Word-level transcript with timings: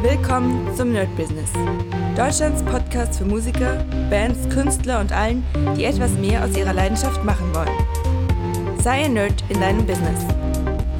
Willkommen 0.00 0.72
zum 0.76 0.92
Nerd 0.92 1.08
Business. 1.16 1.50
Deutschlands 2.16 2.62
Podcast 2.62 3.18
für 3.18 3.24
Musiker, 3.24 3.84
Bands, 4.08 4.48
Künstler 4.48 5.00
und 5.00 5.10
allen, 5.10 5.44
die 5.76 5.84
etwas 5.86 6.12
mehr 6.12 6.44
aus 6.44 6.56
ihrer 6.56 6.72
Leidenschaft 6.72 7.24
machen 7.24 7.52
wollen. 7.52 8.78
Sei 8.80 9.06
ein 9.06 9.14
Nerd 9.14 9.42
in 9.48 9.60
deinem 9.60 9.84
Business. 9.84 10.24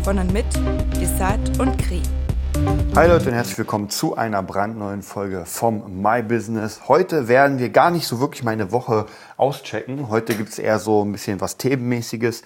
Von 0.03 0.19
und 0.19 0.33
mit 0.33 0.47
Desart 1.01 1.61
und 1.61 1.79
Kri. 1.79 2.03
Hi 2.97 3.07
Leute 3.07 3.29
und 3.29 3.35
herzlich 3.35 3.59
willkommen 3.59 3.89
zu 3.89 4.17
einer 4.17 4.43
brandneuen 4.43 5.03
Folge 5.03 5.45
vom 5.47 6.03
My 6.03 6.21
Business. 6.21 6.89
Heute 6.89 7.29
werden 7.29 7.61
wir 7.61 7.69
gar 7.69 7.93
nicht 7.93 8.09
so 8.09 8.19
wirklich 8.19 8.43
meine 8.43 8.73
Woche 8.73 9.07
auschecken. 9.37 10.09
Heute 10.09 10.35
gibt 10.35 10.49
es 10.49 10.59
eher 10.59 10.81
so 10.81 11.05
ein 11.05 11.13
bisschen 11.13 11.41
was 11.41 11.57
Themenmäßiges. 11.57 12.43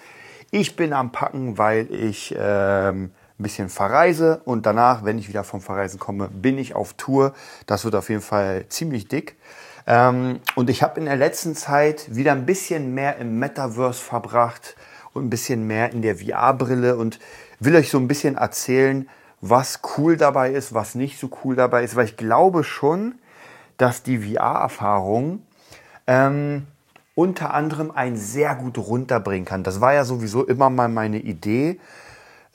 Ich 0.51 0.75
bin 0.75 0.93
am 0.93 1.11
Packen, 1.11 1.57
weil 1.57 1.91
ich 1.91 2.35
ähm, 2.37 3.09
ein 3.43 3.51
bisschen 3.51 3.67
verreise 3.67 4.41
und 4.45 4.65
danach, 4.65 5.03
wenn 5.03 5.17
ich 5.17 5.27
wieder 5.27 5.43
vom 5.43 5.59
Verreisen 5.59 5.99
komme, 5.99 6.29
bin 6.29 6.57
ich 6.57 6.75
auf 6.75 6.93
Tour. 6.93 7.33
Das 7.65 7.83
wird 7.83 7.93
auf 7.93 8.07
jeden 8.07 8.21
Fall 8.21 8.65
ziemlich 8.69 9.09
dick. 9.09 9.35
Ähm, 9.85 10.39
und 10.55 10.69
ich 10.69 10.81
habe 10.81 10.97
in 10.99 11.05
der 11.05 11.17
letzten 11.17 11.53
Zeit 11.53 12.15
wieder 12.15 12.31
ein 12.31 12.45
bisschen 12.45 12.93
mehr 12.93 13.17
im 13.17 13.39
Metaverse 13.39 14.01
verbracht 14.01 14.77
und 15.11 15.25
ein 15.25 15.29
bisschen 15.29 15.67
mehr 15.67 15.91
in 15.91 16.01
der 16.01 16.15
VR-Brille 16.15 16.95
und 16.95 17.19
will 17.59 17.75
euch 17.75 17.89
so 17.89 17.97
ein 17.97 18.07
bisschen 18.07 18.37
erzählen, 18.37 19.09
was 19.41 19.81
cool 19.97 20.15
dabei 20.15 20.51
ist, 20.51 20.73
was 20.73 20.95
nicht 20.95 21.19
so 21.19 21.29
cool 21.43 21.57
dabei 21.57 21.83
ist, 21.83 21.97
weil 21.97 22.05
ich 22.05 22.15
glaube 22.15 22.63
schon, 22.63 23.15
dass 23.77 24.03
die 24.03 24.19
VR-Erfahrung 24.19 25.41
ähm, 26.07 26.65
unter 27.13 27.53
anderem 27.53 27.91
ein 27.91 28.15
sehr 28.15 28.55
gut 28.55 28.77
runterbringen 28.77 29.45
kann. 29.45 29.63
Das 29.63 29.81
war 29.81 29.93
ja 29.93 30.05
sowieso 30.05 30.45
immer 30.45 30.69
mal 30.69 30.87
meine 30.87 31.19
Idee, 31.19 31.77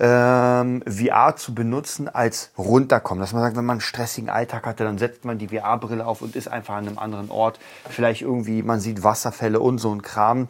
ähm, 0.01 0.83
VR 0.87 1.35
zu 1.37 1.55
benutzen 1.55 2.09
als 2.09 2.51
runterkommen. 2.57 3.21
Dass 3.21 3.33
man 3.33 3.43
sagt, 3.43 3.57
wenn 3.57 3.65
man 3.65 3.75
einen 3.75 3.81
stressigen 3.81 4.31
Alltag 4.31 4.67
hatte, 4.67 4.85
dann 4.85 4.99
setzt 4.99 5.25
man 5.25 5.39
die 5.39 5.49
VR-Brille 5.49 6.07
auf 6.07 6.23
und 6.23 6.37
ist 6.37 6.49
einfach 6.49 6.75
an 6.75 6.87
einem 6.87 6.99
anderen 6.99 7.31
Ort. 7.31 7.59
Vielleicht 7.89 8.23
irgendwie, 8.23 8.63
man 8.63 8.81
sieht 8.81 9.03
Wasserfälle 9.03 9.61
und 9.61 9.79
so 9.79 9.93
ein 9.93 10.03
Kram. 10.03 10.49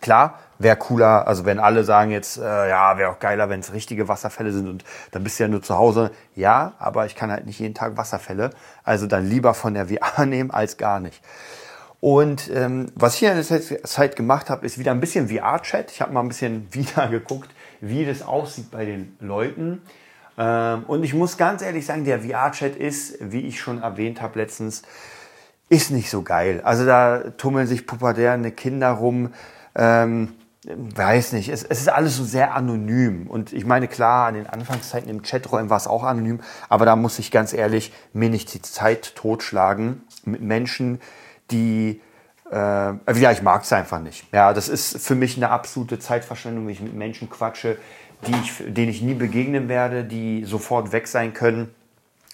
Klar, 0.00 0.38
wäre 0.58 0.76
cooler, 0.76 1.26
also 1.26 1.46
wenn 1.46 1.58
alle 1.58 1.82
sagen 1.84 2.10
jetzt, 2.10 2.38
äh, 2.38 2.68
ja, 2.68 2.98
wäre 2.98 3.10
auch 3.10 3.18
geiler, 3.18 3.48
wenn 3.48 3.60
es 3.60 3.72
richtige 3.72 4.08
Wasserfälle 4.08 4.52
sind 4.52 4.68
und 4.68 4.84
dann 5.12 5.24
bist 5.24 5.38
du 5.38 5.44
ja 5.44 5.48
nur 5.48 5.62
zu 5.62 5.76
Hause. 5.76 6.10
Ja, 6.34 6.74
aber 6.78 7.06
ich 7.06 7.14
kann 7.14 7.30
halt 7.30 7.46
nicht 7.46 7.58
jeden 7.58 7.74
Tag 7.74 7.96
Wasserfälle. 7.96 8.50
Also 8.84 9.06
dann 9.06 9.26
lieber 9.26 9.54
von 9.54 9.74
der 9.74 9.88
VR 9.88 10.26
nehmen 10.26 10.50
als 10.50 10.76
gar 10.76 11.00
nicht. 11.00 11.22
Und 12.00 12.50
ähm, 12.50 12.92
was 12.94 13.16
ich 13.16 13.22
in 13.22 13.34
der 13.34 13.84
Zeit 13.84 14.16
gemacht 14.16 14.50
habe, 14.50 14.66
ist 14.66 14.78
wieder 14.78 14.90
ein 14.90 15.00
bisschen 15.00 15.28
VR-Chat. 15.28 15.90
Ich 15.90 16.02
habe 16.02 16.12
mal 16.12 16.20
ein 16.20 16.28
bisschen 16.28 16.68
wieder 16.72 17.08
geguckt, 17.08 17.50
wie 17.80 18.04
das 18.04 18.22
aussieht 18.22 18.70
bei 18.70 18.84
den 18.84 19.16
Leuten. 19.20 19.82
Ähm, 20.38 20.84
und 20.86 21.04
ich 21.04 21.14
muss 21.14 21.36
ganz 21.36 21.62
ehrlich 21.62 21.86
sagen, 21.86 22.04
der 22.04 22.20
VR-Chat 22.20 22.76
ist, 22.76 23.18
wie 23.20 23.40
ich 23.40 23.60
schon 23.60 23.82
erwähnt 23.82 24.20
habe 24.20 24.38
letztens, 24.38 24.82
ist 25.68 25.90
nicht 25.90 26.10
so 26.10 26.22
geil. 26.22 26.60
Also 26.64 26.86
da 26.86 27.30
tummeln 27.36 27.66
sich 27.66 27.86
pubertäre 27.86 28.50
Kinder 28.52 28.90
rum. 28.90 29.32
Ähm, 29.74 30.34
weiß 30.66 31.32
nicht, 31.32 31.48
es, 31.48 31.62
es, 31.62 31.80
ist 31.80 31.88
alles 31.88 32.16
so 32.16 32.24
sehr 32.24 32.54
anonym. 32.54 33.28
Und 33.28 33.52
ich 33.52 33.64
meine, 33.64 33.88
klar, 33.88 34.26
an 34.26 34.34
den 34.34 34.46
Anfangszeiten 34.46 35.08
im 35.08 35.22
Chaträumen 35.22 35.70
war 35.70 35.76
es 35.76 35.86
auch 35.86 36.02
anonym, 36.02 36.40
aber 36.68 36.84
da 36.84 36.96
muss 36.96 37.18
ich 37.18 37.30
ganz 37.30 37.52
ehrlich 37.52 37.92
mir 38.12 38.30
nicht 38.30 38.52
die 38.52 38.62
Zeit 38.62 39.14
totschlagen 39.14 40.02
mit 40.24 40.40
Menschen, 40.40 41.00
die 41.50 42.00
äh, 42.50 42.56
ja, 42.56 43.32
ich 43.32 43.42
mag 43.42 43.62
es 43.62 43.72
einfach 43.72 44.00
nicht. 44.00 44.24
Ja, 44.32 44.52
das 44.52 44.68
ist 44.68 44.98
für 44.98 45.14
mich 45.14 45.36
eine 45.36 45.50
absolute 45.50 45.98
Zeitverschwendung, 45.98 46.66
wenn 46.66 46.72
ich 46.72 46.80
mit 46.80 46.94
Menschen 46.94 47.28
quatsche, 47.28 47.76
die 48.26 48.34
ich, 48.42 48.74
denen 48.74 48.88
ich 48.88 49.02
nie 49.02 49.14
begegnen 49.14 49.68
werde, 49.68 50.04
die 50.04 50.44
sofort 50.44 50.92
weg 50.92 51.08
sein 51.08 51.32
können. 51.34 51.74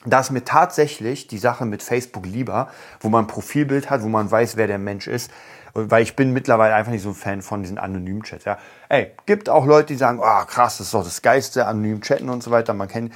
Da 0.04 0.20
ist 0.20 0.30
mir 0.30 0.44
tatsächlich 0.44 1.28
die 1.28 1.38
Sache 1.38 1.64
mit 1.64 1.82
Facebook 1.82 2.26
lieber, 2.26 2.68
wo 3.00 3.08
man 3.08 3.24
ein 3.24 3.28
Profilbild 3.28 3.88
hat, 3.88 4.02
wo 4.02 4.08
man 4.08 4.30
weiß, 4.30 4.56
wer 4.56 4.66
der 4.66 4.78
Mensch 4.78 5.06
ist. 5.06 5.30
Weil 5.74 6.02
ich 6.02 6.16
bin 6.16 6.32
mittlerweile 6.32 6.74
einfach 6.74 6.92
nicht 6.92 7.02
so 7.02 7.10
ein 7.10 7.14
Fan 7.14 7.40
von 7.40 7.62
diesen 7.62 7.78
anonymen 7.78 8.22
Chats. 8.22 8.44
Ja. 8.44 8.58
Ey, 8.88 9.12
gibt 9.24 9.48
auch 9.48 9.64
Leute, 9.64 9.86
die 9.88 9.96
sagen, 9.96 10.18
oh, 10.20 10.44
krass, 10.46 10.78
das 10.78 10.88
ist 10.88 10.94
doch 10.94 11.04
das 11.04 11.22
Geiste, 11.22 11.66
anonym 11.66 12.02
chatten 12.02 12.28
und 12.28 12.42
so 12.42 12.50
weiter. 12.50 12.74
Man 12.74 12.88
kennt 12.88 13.14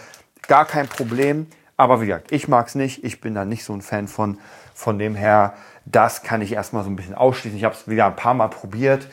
gar 0.49 0.65
kein 0.65 0.89
Problem. 0.89 1.49
Aber 1.77 2.01
wie 2.01 2.07
gesagt, 2.07 2.33
ich 2.33 2.49
mag 2.49 2.69
es 2.69 2.75
nicht. 2.75 3.05
Ich 3.05 3.21
bin 3.21 3.34
da 3.34 3.45
nicht 3.45 3.65
so 3.65 3.75
ein 3.75 3.83
Fan 3.83 4.09
von. 4.09 4.39
Von 4.73 4.99
dem 4.99 5.15
her, 5.15 5.55
das 5.87 6.23
kann 6.23 6.43
ich 6.43 6.53
erstmal 6.53 6.85
so 6.85 6.91
ein 6.91 6.97
bisschen 6.97 7.15
ausschließen. 7.15 7.57
Ich 7.57 7.65
habe 7.65 7.75
es 7.75 7.89
wieder 7.89 8.07
ein 8.07 8.17
paar 8.17 8.35
Mal 8.35 8.49
probiert 8.49 9.09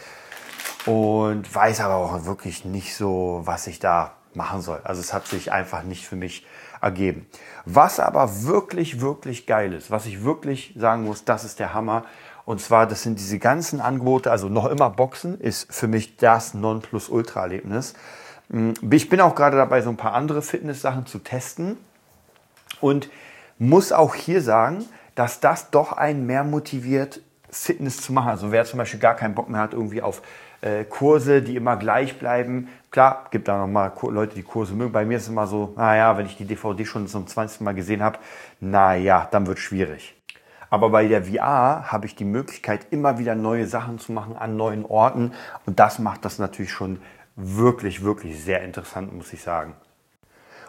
und 0.85 1.53
weiß 1.53 1.79
aber 1.79 1.95
auch 1.95 2.25
wirklich 2.25 2.65
nicht 2.65 2.95
so, 2.95 3.41
was 3.45 3.67
ich 3.67 3.79
da 3.79 4.13
machen 4.33 4.61
soll. 4.61 4.81
Also 4.83 4.99
es 4.99 5.13
hat 5.13 5.27
sich 5.27 5.51
einfach 5.51 5.83
nicht 5.83 6.07
für 6.07 6.15
mich 6.15 6.45
ergeben. 6.81 7.27
Was 7.65 7.99
aber 7.99 8.43
wirklich, 8.43 8.99
wirklich 8.99 9.45
geil 9.45 9.71
ist, 9.73 9.91
was 9.91 10.07
ich 10.07 10.23
wirklich 10.23 10.73
sagen 10.75 11.03
muss, 11.03 11.23
das 11.23 11.45
ist 11.45 11.59
der 11.59 11.73
Hammer. 11.73 12.03
Und 12.45 12.59
zwar, 12.59 12.87
das 12.87 13.03
sind 13.03 13.19
diese 13.19 13.39
ganzen 13.39 13.79
Angebote, 13.79 14.29
also 14.29 14.49
noch 14.49 14.65
immer 14.65 14.89
Boxen 14.89 15.39
ist 15.39 15.73
für 15.73 15.87
mich 15.87 16.17
das 16.17 16.53
Nonplusultra-Erlebnis. 16.53 17.93
Hm, 18.49 18.73
ich 18.91 19.07
bin 19.07 19.21
auch 19.21 19.35
gerade 19.35 19.55
dabei, 19.55 19.81
so 19.81 19.89
ein 19.89 19.97
paar 19.97 20.13
andere 20.13 20.41
Fitness-Sachen 20.41 21.05
zu 21.05 21.19
testen 21.19 21.77
und 22.81 23.09
muss 23.59 23.93
auch 23.93 24.15
hier 24.15 24.41
sagen, 24.41 24.85
dass 25.15 25.39
das 25.39 25.71
doch 25.71 25.91
einen 25.93 26.25
mehr 26.25 26.43
motiviert, 26.43 27.21
Fitness 27.49 28.01
zu 28.01 28.13
machen. 28.13 28.29
Also 28.29 28.51
wer 28.51 28.65
zum 28.65 28.79
Beispiel 28.79 28.99
gar 28.99 29.15
keinen 29.15 29.35
Bock 29.35 29.49
mehr 29.49 29.61
hat, 29.61 29.73
irgendwie 29.73 30.01
auf 30.01 30.21
äh, 30.61 30.83
Kurse, 30.85 31.41
die 31.41 31.55
immer 31.55 31.77
gleich 31.77 32.17
bleiben. 32.17 32.69
Klar, 32.89 33.25
gibt 33.31 33.47
da 33.47 33.57
nochmal 33.57 33.91
Leute, 34.09 34.35
die 34.35 34.43
Kurse 34.43 34.73
mögen. 34.73 34.91
Bei 34.91 35.05
mir 35.05 35.17
ist 35.17 35.23
es 35.23 35.29
immer 35.29 35.47
so, 35.47 35.73
naja, 35.75 36.17
wenn 36.17 36.25
ich 36.25 36.37
die 36.37 36.45
DVD 36.45 36.85
schon 36.85 37.07
zum 37.07 37.27
20. 37.27 37.61
Mal 37.61 37.73
gesehen 37.73 38.01
habe, 38.01 38.19
naja, 38.59 39.27
dann 39.29 39.45
wird 39.45 39.59
schwierig. 39.59 40.15
Aber 40.69 40.89
bei 40.89 41.07
der 41.07 41.25
VR 41.25 41.91
habe 41.91 42.07
ich 42.07 42.15
die 42.15 42.25
Möglichkeit, 42.25 42.87
immer 42.89 43.19
wieder 43.19 43.35
neue 43.35 43.67
Sachen 43.67 43.99
zu 43.99 44.11
machen 44.11 44.35
an 44.35 44.57
neuen 44.57 44.85
Orten. 44.85 45.33
Und 45.67 45.79
das 45.79 45.99
macht 45.99 46.25
das 46.25 46.39
natürlich 46.39 46.71
schon 46.71 46.99
wirklich, 47.35 48.03
wirklich 48.03 48.43
sehr 48.43 48.63
interessant, 48.63 49.13
muss 49.13 49.33
ich 49.33 49.43
sagen. 49.43 49.75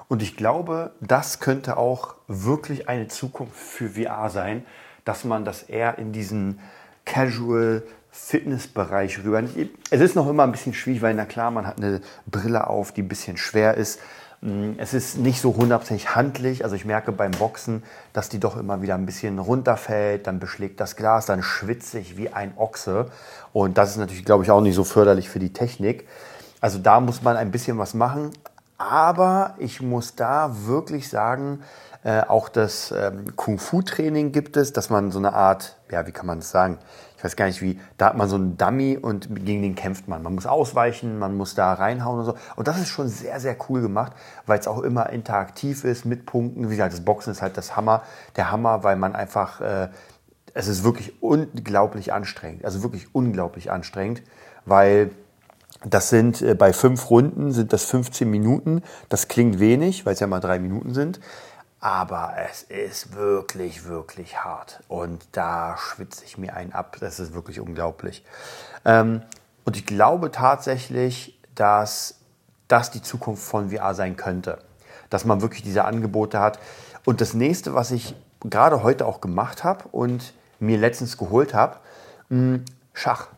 Und 0.08 0.22
ich 0.22 0.36
glaube, 0.36 0.92
das 1.00 1.40
könnte 1.40 1.76
auch 1.76 2.14
wirklich 2.28 2.88
eine 2.88 3.08
Zukunft 3.08 3.56
für 3.56 3.90
VR 3.90 4.30
sein, 4.30 4.64
dass 5.04 5.24
man 5.24 5.44
das 5.44 5.62
eher 5.62 5.98
in 5.98 6.12
diesen 6.12 6.60
Casual 7.04 7.82
Fitnessbereich 8.10 9.24
rüber. 9.24 9.42
Es 9.90 10.00
ist 10.00 10.14
noch 10.14 10.28
immer 10.28 10.44
ein 10.44 10.52
bisschen 10.52 10.72
schwierig, 10.72 11.02
weil 11.02 11.14
na 11.14 11.24
klar, 11.24 11.50
man 11.50 11.66
hat 11.66 11.78
eine 11.78 12.00
Brille 12.26 12.68
auf, 12.68 12.92
die 12.92 13.02
ein 13.02 13.08
bisschen 13.08 13.36
schwer 13.36 13.74
ist. 13.74 13.98
Mm, 14.40 14.72
es 14.76 14.94
ist 14.94 15.18
nicht 15.18 15.40
so 15.40 15.56
hundertprozentig 15.56 16.14
handlich. 16.14 16.62
Also 16.62 16.76
ich 16.76 16.84
merke 16.84 17.10
beim 17.10 17.32
Boxen, 17.32 17.82
dass 18.12 18.28
die 18.28 18.38
doch 18.38 18.56
immer 18.56 18.82
wieder 18.82 18.94
ein 18.94 19.04
bisschen 19.04 19.40
runterfällt, 19.40 20.28
dann 20.28 20.38
beschlägt 20.38 20.78
das 20.80 20.94
Glas, 20.94 21.26
dann 21.26 21.42
schwitze 21.42 21.98
ich 21.98 22.16
wie 22.16 22.28
ein 22.28 22.52
Ochse. 22.56 23.10
Und 23.52 23.78
das 23.78 23.90
ist 23.90 23.96
natürlich, 23.96 24.24
glaube 24.24 24.44
ich, 24.44 24.50
auch 24.52 24.60
nicht 24.60 24.76
so 24.76 24.84
förderlich 24.84 25.28
für 25.28 25.40
die 25.40 25.52
Technik. 25.52 26.06
Also 26.60 26.78
da 26.78 27.00
muss 27.00 27.22
man 27.22 27.36
ein 27.36 27.50
bisschen 27.50 27.78
was 27.78 27.94
machen. 27.94 28.30
Aber 28.90 29.54
ich 29.56 29.80
muss 29.80 30.14
da 30.14 30.66
wirklich 30.66 31.08
sagen, 31.08 31.60
äh, 32.02 32.20
auch 32.20 32.50
das 32.50 32.92
ähm, 32.92 33.34
Kung-Fu-Training 33.34 34.30
gibt 34.30 34.58
es, 34.58 34.74
dass 34.74 34.90
man 34.90 35.10
so 35.10 35.18
eine 35.18 35.32
Art, 35.32 35.78
ja, 35.90 36.06
wie 36.06 36.12
kann 36.12 36.26
man 36.26 36.40
das 36.40 36.50
sagen? 36.50 36.78
Ich 37.16 37.24
weiß 37.24 37.34
gar 37.34 37.46
nicht 37.46 37.62
wie, 37.62 37.80
da 37.96 38.08
hat 38.08 38.16
man 38.18 38.28
so 38.28 38.36
einen 38.36 38.58
Dummy 38.58 38.98
und 38.98 39.34
gegen 39.46 39.62
den 39.62 39.74
kämpft 39.74 40.06
man. 40.06 40.22
Man 40.22 40.34
muss 40.34 40.44
ausweichen, 40.44 41.18
man 41.18 41.34
muss 41.34 41.54
da 41.54 41.72
reinhauen 41.72 42.18
und 42.18 42.26
so. 42.26 42.34
Und 42.56 42.68
das 42.68 42.78
ist 42.78 42.88
schon 42.88 43.08
sehr, 43.08 43.40
sehr 43.40 43.56
cool 43.70 43.80
gemacht, 43.80 44.12
weil 44.44 44.58
es 44.58 44.68
auch 44.68 44.82
immer 44.82 45.08
interaktiv 45.08 45.84
ist 45.84 46.04
mit 46.04 46.26
Punkten. 46.26 46.66
Wie 46.68 46.76
gesagt, 46.76 46.92
das 46.92 47.06
Boxen 47.06 47.30
ist 47.30 47.40
halt 47.40 47.56
das 47.56 47.76
Hammer, 47.76 48.02
der 48.36 48.50
Hammer, 48.50 48.84
weil 48.84 48.96
man 48.96 49.16
einfach, 49.16 49.62
äh, 49.62 49.88
es 50.52 50.68
ist 50.68 50.84
wirklich 50.84 51.22
unglaublich 51.22 52.12
anstrengend. 52.12 52.66
Also 52.66 52.82
wirklich 52.82 53.14
unglaublich 53.14 53.70
anstrengend, 53.70 54.22
weil 54.66 55.10
das 55.84 56.08
sind 56.08 56.42
äh, 56.42 56.54
bei 56.54 56.72
fünf 56.72 57.10
Runden 57.10 57.52
sind 57.52 57.72
das 57.72 57.84
15 57.84 58.28
Minuten. 58.28 58.82
Das 59.08 59.28
klingt 59.28 59.58
wenig, 59.58 60.06
weil 60.06 60.14
es 60.14 60.20
ja 60.20 60.26
mal 60.26 60.40
drei 60.40 60.58
Minuten 60.58 60.94
sind. 60.94 61.20
Aber 61.80 62.34
es 62.50 62.62
ist 62.62 63.14
wirklich, 63.14 63.86
wirklich 63.86 64.42
hart. 64.42 64.82
Und 64.88 65.22
da 65.32 65.76
schwitze 65.76 66.24
ich 66.24 66.38
mir 66.38 66.54
einen 66.54 66.72
ab. 66.72 66.96
Das 67.00 67.20
ist 67.20 67.34
wirklich 67.34 67.60
unglaublich. 67.60 68.24
Ähm, 68.84 69.22
und 69.64 69.76
ich 69.76 69.84
glaube 69.84 70.30
tatsächlich, 70.30 71.38
dass 71.54 72.16
das 72.68 72.90
die 72.90 73.02
Zukunft 73.02 73.42
von 73.42 73.70
VR 73.70 73.94
sein 73.94 74.16
könnte. 74.16 74.58
Dass 75.10 75.24
man 75.24 75.42
wirklich 75.42 75.62
diese 75.62 75.84
Angebote 75.84 76.40
hat. 76.40 76.58
Und 77.04 77.20
das 77.20 77.34
nächste, 77.34 77.74
was 77.74 77.90
ich 77.90 78.14
gerade 78.40 78.82
heute 78.82 79.06
auch 79.06 79.20
gemacht 79.20 79.62
habe 79.62 79.84
und 79.92 80.32
mir 80.58 80.78
letztens 80.78 81.18
geholt 81.18 81.52
habe, 81.52 81.76
Schach. 82.92 83.28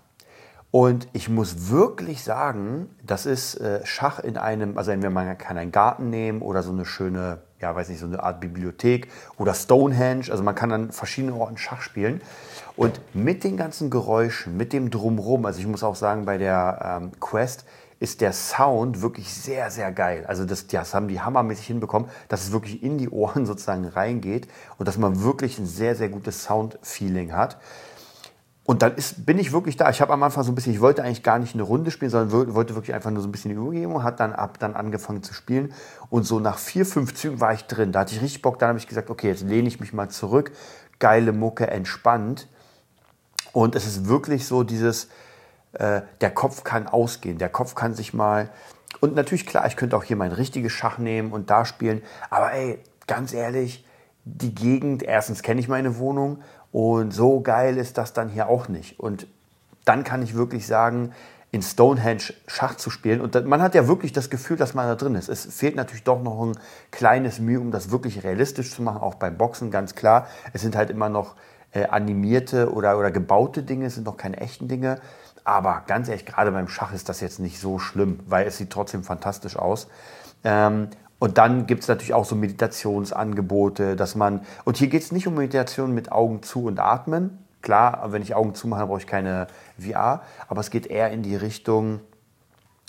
Und 0.70 1.08
ich 1.12 1.28
muss 1.28 1.70
wirklich 1.70 2.22
sagen, 2.22 2.90
das 3.02 3.24
ist 3.24 3.54
äh, 3.56 3.80
Schach 3.84 4.18
in 4.18 4.36
einem, 4.36 4.76
also 4.76 4.90
entweder 4.90 5.12
man 5.12 5.38
kann 5.38 5.56
einen 5.56 5.72
Garten 5.72 6.10
nehmen 6.10 6.42
oder 6.42 6.62
so 6.62 6.72
eine 6.72 6.84
schöne, 6.84 7.38
ja, 7.60 7.74
weiß 7.74 7.88
nicht, 7.88 8.00
so 8.00 8.06
eine 8.06 8.22
Art 8.22 8.40
Bibliothek 8.40 9.08
oder 9.38 9.54
Stonehenge. 9.54 10.30
Also 10.30 10.42
man 10.42 10.54
kann 10.54 10.72
an 10.72 10.92
verschiedenen 10.92 11.34
Orten 11.34 11.56
Schach 11.56 11.80
spielen. 11.80 12.20
Und 12.76 13.00
mit 13.14 13.44
den 13.44 13.56
ganzen 13.56 13.88
Geräuschen, 13.88 14.56
mit 14.56 14.72
dem 14.72 14.90
Drumrum, 14.90 15.46
also 15.46 15.60
ich 15.60 15.66
muss 15.66 15.82
auch 15.82 15.96
sagen, 15.96 16.26
bei 16.26 16.36
der 16.36 17.00
ähm, 17.00 17.12
Quest 17.20 17.64
ist 17.98 18.20
der 18.20 18.32
Sound 18.32 19.00
wirklich 19.00 19.32
sehr, 19.32 19.70
sehr 19.70 19.90
geil. 19.90 20.24
Also 20.26 20.44
das, 20.44 20.66
das 20.66 20.92
haben 20.92 21.08
die 21.08 21.20
hammermäßig 21.20 21.66
hinbekommen, 21.66 22.10
dass 22.28 22.44
es 22.44 22.52
wirklich 22.52 22.82
in 22.82 22.98
die 22.98 23.08
Ohren 23.08 23.46
sozusagen 23.46 23.86
reingeht 23.86 24.48
und 24.78 24.86
dass 24.86 24.98
man 24.98 25.22
wirklich 25.22 25.58
ein 25.58 25.66
sehr, 25.66 25.94
sehr 25.94 26.08
gutes 26.08 26.44
Sound-Feeling 26.44 27.32
hat. 27.32 27.56
Und 28.66 28.82
dann 28.82 28.96
ist, 28.96 29.24
bin 29.24 29.38
ich 29.38 29.52
wirklich 29.52 29.76
da. 29.76 29.88
Ich 29.90 30.00
habe 30.00 30.12
am 30.12 30.22
Anfang 30.24 30.42
so 30.42 30.50
ein 30.50 30.56
bisschen, 30.56 30.72
ich 30.72 30.80
wollte 30.80 31.04
eigentlich 31.04 31.22
gar 31.22 31.38
nicht 31.38 31.54
eine 31.54 31.62
Runde 31.62 31.92
spielen, 31.92 32.10
sondern 32.10 32.52
wollte 32.52 32.74
wirklich 32.74 32.94
einfach 32.94 33.12
nur 33.12 33.22
so 33.22 33.28
ein 33.28 33.32
bisschen 33.32 33.52
Übergebung, 33.52 34.02
hat 34.02 34.18
dann 34.18 34.32
ab 34.32 34.58
dann 34.58 34.74
angefangen 34.74 35.22
zu 35.22 35.32
spielen. 35.34 35.72
Und 36.10 36.24
so 36.24 36.40
nach 36.40 36.58
vier, 36.58 36.84
fünf 36.84 37.14
Zügen 37.14 37.40
war 37.40 37.54
ich 37.54 37.64
drin. 37.66 37.92
Da 37.92 38.00
hatte 38.00 38.14
ich 38.14 38.20
richtig 38.20 38.42
Bock. 38.42 38.58
Dann 38.58 38.70
habe 38.70 38.78
ich 38.78 38.88
gesagt, 38.88 39.08
okay, 39.08 39.28
jetzt 39.28 39.42
lehne 39.42 39.68
ich 39.68 39.78
mich 39.78 39.92
mal 39.92 40.08
zurück. 40.08 40.50
Geile 40.98 41.32
Mucke, 41.32 41.68
entspannt. 41.68 42.48
Und 43.52 43.76
es 43.76 43.86
ist 43.86 44.08
wirklich 44.08 44.46
so 44.46 44.64
dieses, 44.64 45.08
äh, 45.74 46.02
der 46.20 46.30
Kopf 46.32 46.64
kann 46.64 46.88
ausgehen. 46.88 47.38
Der 47.38 47.48
Kopf 47.48 47.76
kann 47.76 47.94
sich 47.94 48.14
mal. 48.14 48.50
Und 49.00 49.14
natürlich, 49.14 49.46
klar, 49.46 49.66
ich 49.68 49.76
könnte 49.76 49.96
auch 49.96 50.04
hier 50.04 50.16
mein 50.16 50.32
richtiges 50.32 50.72
Schach 50.72 50.98
nehmen 50.98 51.32
und 51.32 51.50
da 51.50 51.64
spielen. 51.66 52.02
Aber 52.30 52.52
ey, 52.52 52.80
ganz 53.06 53.32
ehrlich, 53.32 53.84
die 54.24 54.54
Gegend, 54.54 55.04
erstens 55.04 55.42
kenne 55.42 55.60
ich 55.60 55.68
meine 55.68 55.98
Wohnung 55.98 56.42
und 56.72 57.12
so 57.12 57.40
geil 57.40 57.76
ist 57.78 57.98
das 57.98 58.12
dann 58.12 58.28
hier 58.28 58.48
auch 58.48 58.68
nicht. 58.68 59.00
Und 59.00 59.26
dann 59.84 60.04
kann 60.04 60.22
ich 60.22 60.34
wirklich 60.34 60.66
sagen, 60.66 61.12
in 61.52 61.62
Stonehenge 61.62 62.34
Schach 62.46 62.74
zu 62.74 62.90
spielen. 62.90 63.20
Und 63.20 63.46
man 63.46 63.62
hat 63.62 63.74
ja 63.74 63.88
wirklich 63.88 64.12
das 64.12 64.30
Gefühl, 64.30 64.56
dass 64.56 64.74
man 64.74 64.86
da 64.86 64.94
drin 64.94 65.14
ist. 65.14 65.28
Es 65.28 65.46
fehlt 65.46 65.76
natürlich 65.76 66.02
doch 66.02 66.22
noch 66.22 66.44
ein 66.44 66.58
kleines 66.90 67.38
Mühe, 67.38 67.60
um 67.60 67.70
das 67.70 67.90
wirklich 67.90 68.24
realistisch 68.24 68.74
zu 68.74 68.82
machen, 68.82 69.00
auch 69.00 69.14
beim 69.14 69.38
Boxen, 69.38 69.70
ganz 69.70 69.94
klar. 69.94 70.26
Es 70.52 70.62
sind 70.62 70.76
halt 70.76 70.90
immer 70.90 71.08
noch 71.08 71.36
äh, 71.72 71.86
animierte 71.86 72.72
oder, 72.72 72.98
oder 72.98 73.10
gebaute 73.10 73.62
Dinge, 73.62 73.86
es 73.86 73.94
sind 73.94 74.04
noch 74.04 74.16
keine 74.16 74.38
echten 74.38 74.68
Dinge. 74.68 75.00
Aber 75.44 75.84
ganz 75.86 76.08
ehrlich, 76.08 76.26
gerade 76.26 76.50
beim 76.50 76.68
Schach 76.68 76.92
ist 76.92 77.08
das 77.08 77.20
jetzt 77.20 77.38
nicht 77.38 77.60
so 77.60 77.78
schlimm, 77.78 78.20
weil 78.26 78.46
es 78.46 78.58
sieht 78.58 78.70
trotzdem 78.70 79.04
fantastisch 79.04 79.56
aus. 79.56 79.88
Ähm, 80.42 80.88
und 81.18 81.38
dann 81.38 81.66
gibt 81.66 81.82
es 81.82 81.88
natürlich 81.88 82.14
auch 82.14 82.24
so 82.24 82.36
Meditationsangebote, 82.36 83.96
dass 83.96 84.14
man, 84.14 84.42
und 84.64 84.76
hier 84.76 84.88
geht 84.88 85.02
es 85.02 85.12
nicht 85.12 85.26
um 85.26 85.34
Meditation 85.34 85.94
mit 85.94 86.12
Augen 86.12 86.42
zu 86.42 86.64
und 86.64 86.78
atmen. 86.78 87.38
Klar, 87.62 88.12
wenn 88.12 88.22
ich 88.22 88.34
Augen 88.34 88.54
zumache, 88.54 88.86
brauche 88.86 89.00
ich 89.00 89.06
keine 89.06 89.46
VR, 89.78 90.22
aber 90.48 90.60
es 90.60 90.70
geht 90.70 90.86
eher 90.86 91.10
in 91.10 91.22
die 91.22 91.36
Richtung, 91.36 92.00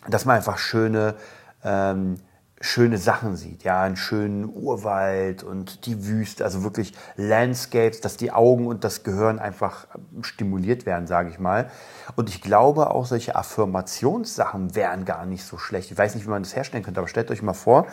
dass 0.08 0.26
man 0.26 0.36
einfach 0.36 0.58
schöne 0.58 1.16
ähm, 1.64 2.18
schöne 2.60 2.98
Sachen 2.98 3.36
sieht, 3.36 3.64
ja, 3.64 3.84
einen 3.84 3.98
schönen 3.98 4.46
Urwald 4.46 5.44
und 5.44 5.86
die 5.86 6.08
Wüste, 6.08 6.44
also 6.44 6.64
wirklich 6.64 6.94
Landscapes, 7.16 8.02
dass 8.02 8.18
die 8.18 8.32
Augen 8.32 8.66
und 8.66 8.84
das 8.84 9.04
Gehirn 9.04 9.38
einfach 9.38 9.88
stimuliert 10.22 10.86
werden, 10.86 11.06
sage 11.06 11.30
ich 11.30 11.38
mal. 11.38 11.70
Und 12.16 12.30
ich 12.30 12.42
glaube 12.42 12.90
auch 12.90 13.06
solche 13.06 13.36
Affirmationssachen 13.36 14.76
wären 14.76 15.06
gar 15.06 15.26
nicht 15.26 15.44
so 15.44 15.58
schlecht. 15.58 15.92
Ich 15.92 15.98
weiß 15.98 16.16
nicht, 16.16 16.26
wie 16.26 16.32
man 16.32 16.44
das 16.44 16.56
herstellen 16.56 16.84
könnte, 16.84 17.00
aber 17.00 17.08
stellt 17.08 17.30
euch 17.30 17.44
mal 17.44 17.54
vor, 17.54 17.86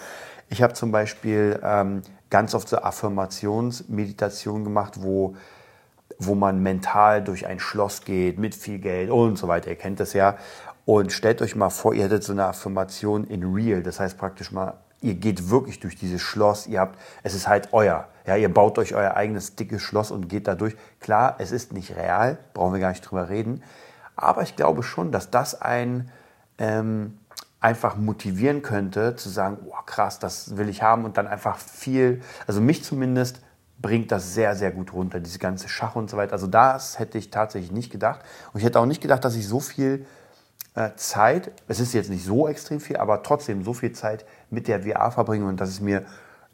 ich 0.49 0.62
habe 0.62 0.72
zum 0.72 0.93
Beispiel 0.93 1.60
ähm, 1.62 2.02
ganz 2.31 2.55
oft 2.55 2.69
so 2.69 2.78
Affirmationsmeditationen 2.78 4.64
gemacht, 4.64 4.94
wo 5.02 5.37
wo 6.19 6.34
man 6.34 6.62
mental 6.62 7.22
durch 7.22 7.46
ein 7.46 7.58
Schloss 7.58 8.05
geht 8.05 8.38
mit 8.38 8.55
viel 8.55 8.78
Geld 8.78 9.10
und 9.10 9.37
so 9.37 9.49
weiter. 9.49 9.70
Ihr 9.70 9.76
kennt 9.76 10.00
das 10.00 10.12
ja. 10.12 10.37
Und 10.86 11.12
stellt 11.12 11.40
euch 11.40 11.56
mal 11.56 11.70
vor, 11.70 11.94
ihr 11.94 12.04
hättet 12.04 12.25
so 12.25 12.32
eine 12.32 12.44
Affirmation 12.44 13.25
in 13.25 13.54
real. 13.54 13.82
Das 13.82 14.00
heißt 14.00 14.19
praktisch 14.19 14.52
mal, 14.52 14.75
ihr 15.00 15.14
geht 15.14 15.50
wirklich 15.50 15.81
durch 15.81 15.96
dieses 15.96 16.20
Schloss. 16.20 16.66
Ihr 16.66 16.81
habt, 16.81 16.98
es 17.22 17.34
ist 17.34 17.48
halt 17.48 17.69
euer. 17.72 18.08
Ja, 18.26 18.36
ihr 18.36 18.52
baut 18.52 18.78
euch 18.78 18.94
euer 18.94 19.14
eigenes 19.14 19.54
dickes 19.54 19.82
Schloss 19.82 20.10
und 20.10 20.28
geht 20.28 20.46
da 20.46 20.54
durch. 20.54 20.76
Klar, 21.00 21.36
es 21.38 21.52
ist 21.52 21.72
nicht 21.72 21.96
real, 21.96 22.38
brauchen 22.52 22.75
wir 22.75 22.81
gar 22.81 22.90
nicht 22.90 23.02
drüber 23.02 23.28
reden. 23.28 23.62
Aber 24.16 24.42
ich 24.42 24.56
glaube 24.56 24.82
schon, 24.82 25.12
dass 25.12 25.31
das 25.31 25.60
ein 25.60 26.10
ähm, 26.58 27.19
einfach 27.60 27.96
motivieren 27.96 28.62
könnte, 28.62 29.16
zu 29.16 29.31
sagen, 29.31 29.58
oh 29.66 29.82
krass, 29.86 30.19
das 30.19 30.56
will 30.56 30.69
ich 30.69 30.82
haben 30.82 31.04
und 31.04 31.16
dann 31.16 31.26
einfach 31.26 31.56
viel, 31.56 32.20
also 32.46 32.60
mich 32.60 32.84
zumindest 32.84 33.40
bringt 33.81 34.12
das 34.12 34.34
sehr, 34.34 34.54
sehr 34.54 34.70
gut 34.70 34.92
runter, 34.92 35.19
diese 35.19 35.38
ganze 35.38 35.69
Schach 35.69 35.96
und 35.96 36.08
so 36.08 36.16
weiter. 36.16 36.34
Also 36.34 36.46
das 36.46 36.98
hätte 36.98 37.19
ich 37.19 37.31
tatsächlich 37.31 37.72
nicht 37.72 37.90
gedacht. 37.90 38.20
Und 38.52 38.60
ich 38.60 38.66
hätte 38.66 38.78
auch 38.81 38.86
nicht 38.86 39.00
gedacht, 39.00 39.25
dass 39.25 39.34
ich 39.34 39.48
so 39.48 39.60
viel 39.60 40.06
Zeit, 40.97 41.53
es 41.69 41.79
ist 41.79 41.94
jetzt 41.94 42.11
nicht 42.11 42.25
so 42.25 42.49
extrem 42.49 42.81
viel, 42.81 42.97
aber 42.97 43.23
trotzdem 43.23 43.62
so 43.62 43.75
viel 43.75 43.93
Zeit 43.93 44.25
mit 44.50 44.67
der 44.67 44.82
VR 44.82 45.12
verbringen 45.12 45.47
und 45.47 45.61
dass 45.61 45.69
es 45.69 45.81
mir 45.81 46.05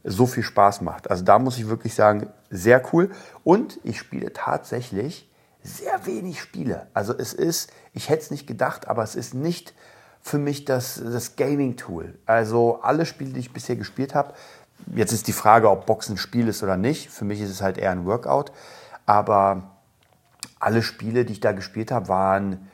so 0.04 0.26
viel 0.26 0.42
Spaß 0.42 0.82
macht. 0.82 1.10
Also 1.10 1.24
da 1.24 1.38
muss 1.38 1.58
ich 1.58 1.68
wirklich 1.68 1.94
sagen, 1.94 2.28
sehr 2.50 2.82
cool. 2.92 3.10
Und 3.44 3.78
ich 3.82 3.98
spiele 3.98 4.32
tatsächlich 4.32 5.30
sehr 5.62 6.06
wenig 6.06 6.40
Spiele. 6.40 6.86
Also 6.94 7.16
es 7.16 7.32
ist, 7.32 7.72
ich 7.92 8.08
hätte 8.08 8.22
es 8.22 8.30
nicht 8.30 8.46
gedacht, 8.46 8.88
aber 8.88 9.02
es 9.02 9.14
ist 9.14 9.34
nicht 9.34 9.74
für 10.22 10.38
mich 10.38 10.64
das, 10.64 11.00
das 11.02 11.36
Gaming-Tool. 11.36 12.18
Also 12.26 12.80
alle 12.82 13.06
Spiele, 13.06 13.32
die 13.32 13.40
ich 13.40 13.52
bisher 13.52 13.76
gespielt 13.76 14.14
habe, 14.14 14.34
jetzt 14.94 15.12
ist 15.12 15.28
die 15.28 15.32
Frage, 15.32 15.70
ob 15.70 15.86
Boxen 15.86 16.14
ein 16.14 16.18
Spiel 16.18 16.48
ist 16.48 16.62
oder 16.62 16.76
nicht. 16.76 17.10
Für 17.10 17.24
mich 17.24 17.40
ist 17.40 17.50
es 17.50 17.62
halt 17.62 17.78
eher 17.78 17.90
ein 17.90 18.04
Workout. 18.04 18.52
Aber 19.06 19.70
alle 20.58 20.82
Spiele, 20.82 21.24
die 21.24 21.34
ich 21.34 21.40
da 21.40 21.52
gespielt 21.52 21.90
habe, 21.90 22.08
waren 22.08 22.70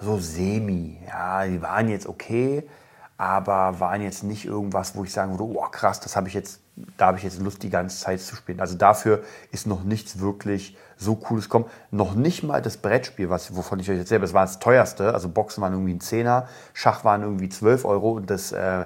so 0.00 0.18
semi. 0.18 0.98
Ja, 1.06 1.46
die 1.46 1.60
waren 1.62 1.88
jetzt 1.88 2.06
okay, 2.06 2.68
aber 3.16 3.80
waren 3.80 4.00
jetzt 4.00 4.22
nicht 4.22 4.44
irgendwas, 4.44 4.94
wo 4.94 5.04
ich 5.04 5.12
sagen 5.12 5.32
würde, 5.32 5.44
oh 5.44 5.68
krass, 5.70 6.00
das 6.00 6.14
habe 6.14 6.28
ich 6.28 6.34
jetzt, 6.34 6.60
da 6.96 7.06
habe 7.06 7.18
ich 7.18 7.24
jetzt 7.24 7.40
Lust, 7.40 7.62
die 7.62 7.70
ganze 7.70 7.98
Zeit 7.98 8.20
zu 8.20 8.36
spielen. 8.36 8.60
Also 8.60 8.76
dafür 8.76 9.22
ist 9.50 9.66
noch 9.66 9.82
nichts 9.82 10.20
wirklich 10.20 10.76
so 10.96 11.16
Cooles 11.16 11.44
gekommen. 11.44 11.66
Noch 11.90 12.14
nicht 12.14 12.44
mal 12.44 12.62
das 12.62 12.76
Brettspiel, 12.76 13.28
was, 13.28 13.56
wovon 13.56 13.80
ich 13.80 13.90
euch 13.90 13.98
erzähle, 13.98 14.20
das 14.20 14.34
war 14.34 14.44
das 14.44 14.60
teuerste. 14.60 15.14
Also 15.14 15.28
Boxen 15.28 15.62
waren 15.62 15.72
irgendwie 15.72 15.94
ein 15.94 16.00
Zehner, 16.00 16.48
Schach 16.74 17.04
waren 17.04 17.22
irgendwie 17.22 17.48
12 17.48 17.84
Euro 17.84 18.12
und 18.12 18.30
das, 18.30 18.52
äh, 18.52 18.84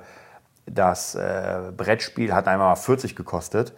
das 0.66 1.14
äh, 1.14 1.72
Brettspiel 1.76 2.32
hat 2.32 2.48
einmal 2.48 2.74
40 2.76 3.14
gekostet. 3.14 3.74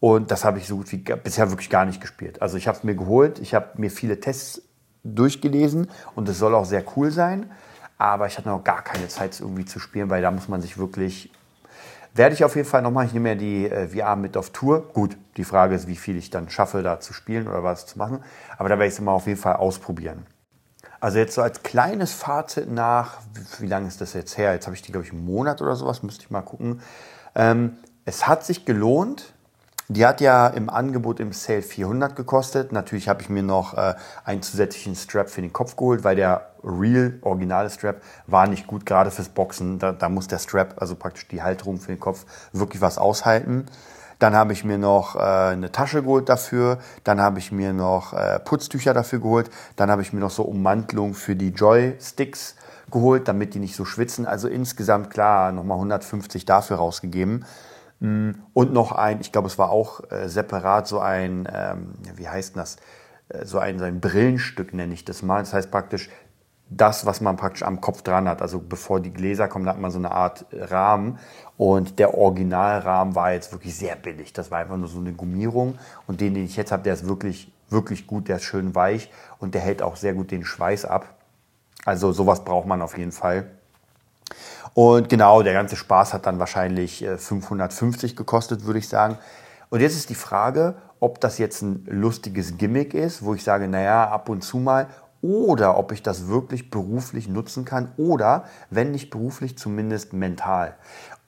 Und 0.00 0.30
das 0.30 0.44
habe 0.44 0.58
ich 0.58 0.68
so 0.68 0.76
gut 0.76 0.92
wie 0.92 0.98
bisher 0.98 1.50
wirklich 1.50 1.70
gar 1.70 1.84
nicht 1.84 2.00
gespielt. 2.00 2.40
Also 2.40 2.56
ich 2.56 2.68
habe 2.68 2.78
es 2.78 2.84
mir 2.84 2.94
geholt, 2.94 3.40
ich 3.40 3.54
habe 3.54 3.70
mir 3.74 3.90
viele 3.90 4.20
Tests 4.20 4.62
durchgelesen 5.04 5.88
und 6.14 6.28
es 6.28 6.38
soll 6.38 6.54
auch 6.54 6.64
sehr 6.64 6.84
cool 6.96 7.10
sein. 7.10 7.50
Aber 7.98 8.26
ich 8.26 8.38
hatte 8.38 8.48
noch 8.48 8.62
gar 8.62 8.82
keine 8.82 9.08
Zeit 9.08 9.38
irgendwie 9.40 9.64
zu 9.64 9.80
spielen, 9.80 10.08
weil 10.08 10.22
da 10.22 10.30
muss 10.30 10.48
man 10.48 10.62
sich 10.62 10.78
wirklich. 10.78 11.32
Werde 12.14 12.34
ich 12.34 12.42
auf 12.42 12.56
jeden 12.56 12.66
Fall 12.66 12.82
nochmal, 12.82 13.06
ich 13.06 13.12
nehme 13.12 13.28
ja 13.28 13.34
die 13.34 13.66
äh, 13.66 13.88
VR 13.88 14.16
mit 14.16 14.36
auf 14.36 14.50
Tour. 14.50 14.88
Gut, 14.92 15.16
die 15.36 15.44
Frage 15.44 15.74
ist, 15.74 15.86
wie 15.86 15.94
viel 15.94 16.16
ich 16.16 16.30
dann 16.30 16.48
schaffe, 16.48 16.82
da 16.82 17.00
zu 17.00 17.12
spielen 17.12 17.46
oder 17.46 17.62
was 17.62 17.86
zu 17.86 17.98
machen. 17.98 18.24
Aber 18.56 18.68
da 18.68 18.76
werde 18.76 18.86
ich 18.86 18.94
es 18.94 19.00
mal 19.00 19.12
auf 19.12 19.26
jeden 19.26 19.38
Fall 19.38 19.56
ausprobieren. 19.56 20.26
Also 21.00 21.18
jetzt 21.18 21.34
so 21.34 21.42
als 21.42 21.62
kleines 21.62 22.12
Fazit 22.12 22.70
nach, 22.70 23.18
wie, 23.34 23.64
wie 23.64 23.68
lange 23.68 23.86
ist 23.86 24.00
das 24.00 24.14
jetzt 24.14 24.36
her? 24.36 24.52
Jetzt 24.52 24.66
habe 24.66 24.74
ich 24.74 24.82
die, 24.82 24.90
glaube 24.90 25.06
ich, 25.06 25.12
einen 25.12 25.24
Monat 25.24 25.62
oder 25.62 25.76
sowas, 25.76 26.02
müsste 26.02 26.24
ich 26.24 26.30
mal 26.30 26.42
gucken. 26.42 26.80
Ähm, 27.36 27.76
es 28.04 28.26
hat 28.26 28.44
sich 28.44 28.64
gelohnt, 28.64 29.34
die 29.88 30.04
hat 30.04 30.20
ja 30.20 30.46
im 30.48 30.68
Angebot 30.68 31.18
im 31.18 31.32
Sale 31.32 31.62
400 31.62 32.14
gekostet. 32.14 32.72
Natürlich 32.72 33.08
habe 33.08 33.22
ich 33.22 33.30
mir 33.30 33.42
noch 33.42 33.74
äh, 33.74 33.94
einen 34.24 34.42
zusätzlichen 34.42 34.94
Strap 34.94 35.30
für 35.30 35.40
den 35.40 35.52
Kopf 35.52 35.76
geholt, 35.76 36.04
weil 36.04 36.16
der 36.16 36.50
Real, 36.62 37.14
originale 37.22 37.70
Strap 37.70 38.02
war 38.26 38.46
nicht 38.46 38.66
gut, 38.66 38.84
gerade 38.84 39.10
fürs 39.10 39.30
Boxen. 39.30 39.78
Da, 39.78 39.92
da 39.92 40.10
muss 40.10 40.28
der 40.28 40.38
Strap, 40.38 40.74
also 40.76 40.94
praktisch 40.94 41.26
die 41.28 41.42
Halterung 41.42 41.78
für 41.78 41.92
den 41.92 42.00
Kopf, 42.00 42.26
wirklich 42.52 42.82
was 42.82 42.98
aushalten. 42.98 43.64
Dann 44.18 44.34
habe 44.34 44.52
ich 44.52 44.62
mir 44.64 44.76
noch 44.76 45.16
äh, 45.16 45.20
eine 45.20 45.72
Tasche 45.72 46.02
geholt 46.02 46.28
dafür. 46.28 46.78
Dann 47.04 47.20
habe 47.20 47.38
ich 47.38 47.50
mir 47.50 47.72
noch 47.72 48.12
äh, 48.12 48.40
Putztücher 48.40 48.92
dafür 48.92 49.20
geholt. 49.20 49.48
Dann 49.76 49.90
habe 49.90 50.02
ich 50.02 50.12
mir 50.12 50.20
noch 50.20 50.30
so 50.30 50.42
Ummantelung 50.42 51.14
für 51.14 51.34
die 51.34 51.50
Joysticks 51.50 52.56
geholt, 52.90 53.28
damit 53.28 53.54
die 53.54 53.58
nicht 53.58 53.76
so 53.76 53.86
schwitzen. 53.86 54.26
Also 54.26 54.48
insgesamt 54.48 55.10
klar 55.10 55.52
nochmal 55.52 55.76
150 55.76 56.44
dafür 56.44 56.76
rausgegeben. 56.76 57.46
Und 58.00 58.72
noch 58.72 58.92
ein, 58.92 59.20
ich 59.20 59.32
glaube, 59.32 59.48
es 59.48 59.58
war 59.58 59.70
auch 59.70 60.10
äh, 60.10 60.28
separat 60.28 60.86
so 60.86 61.00
ein, 61.00 61.48
ähm, 61.52 61.94
wie 62.14 62.28
heißt 62.28 62.56
das? 62.56 62.76
Äh, 63.28 63.44
so 63.44 63.58
ein, 63.58 63.78
so 63.78 63.84
ein 63.84 64.00
Brillenstück 64.00 64.72
nenne 64.72 64.94
ich 64.94 65.04
das 65.04 65.22
mal. 65.22 65.40
Das 65.40 65.52
heißt 65.52 65.70
praktisch 65.70 66.08
das, 66.70 67.06
was 67.06 67.20
man 67.20 67.36
praktisch 67.36 67.62
am 67.62 67.80
Kopf 67.80 68.02
dran 68.02 68.28
hat. 68.28 68.42
Also 68.42 68.60
bevor 68.60 69.00
die 69.00 69.12
Gläser 69.12 69.48
kommen, 69.48 69.64
da 69.64 69.72
hat 69.72 69.80
man 69.80 69.90
so 69.90 69.98
eine 69.98 70.12
Art 70.12 70.46
Rahmen. 70.52 71.18
Und 71.56 71.98
der 71.98 72.14
Originalrahmen 72.14 73.14
war 73.14 73.32
jetzt 73.32 73.52
wirklich 73.52 73.76
sehr 73.76 73.96
billig. 73.96 74.32
Das 74.32 74.50
war 74.50 74.58
einfach 74.58 74.76
nur 74.76 74.88
so 74.88 75.00
eine 75.00 75.12
Gummierung. 75.12 75.76
Und 76.06 76.20
den, 76.20 76.34
den 76.34 76.44
ich 76.44 76.56
jetzt 76.56 76.70
habe, 76.70 76.84
der 76.84 76.94
ist 76.94 77.08
wirklich, 77.08 77.52
wirklich 77.68 78.06
gut. 78.06 78.28
Der 78.28 78.36
ist 78.36 78.44
schön 78.44 78.74
weich 78.74 79.10
und 79.38 79.54
der 79.54 79.60
hält 79.60 79.82
auch 79.82 79.96
sehr 79.96 80.14
gut 80.14 80.30
den 80.30 80.44
Schweiß 80.44 80.84
ab. 80.84 81.16
Also 81.84 82.12
sowas 82.12 82.44
braucht 82.44 82.66
man 82.66 82.82
auf 82.82 82.96
jeden 82.96 83.12
Fall. 83.12 83.57
Und 84.74 85.08
genau, 85.08 85.42
der 85.42 85.54
ganze 85.54 85.76
Spaß 85.76 86.14
hat 86.14 86.26
dann 86.26 86.38
wahrscheinlich 86.38 87.04
550 87.04 88.12
äh, 88.12 88.14
gekostet, 88.14 88.64
würde 88.64 88.78
ich 88.78 88.88
sagen. 88.88 89.18
Und 89.70 89.80
jetzt 89.80 89.96
ist 89.96 90.10
die 90.10 90.14
Frage, 90.14 90.76
ob 91.00 91.20
das 91.20 91.38
jetzt 91.38 91.62
ein 91.62 91.84
lustiges 91.86 92.56
Gimmick 92.58 92.94
ist, 92.94 93.24
wo 93.24 93.34
ich 93.34 93.44
sage, 93.44 93.68
naja, 93.68 94.08
ab 94.08 94.28
und 94.28 94.42
zu 94.42 94.58
mal, 94.58 94.88
oder 95.20 95.76
ob 95.76 95.92
ich 95.92 96.02
das 96.02 96.28
wirklich 96.28 96.70
beruflich 96.70 97.28
nutzen 97.28 97.64
kann 97.64 97.92
oder, 97.96 98.44
wenn 98.70 98.92
nicht 98.92 99.10
beruflich, 99.10 99.58
zumindest 99.58 100.12
mental. 100.12 100.76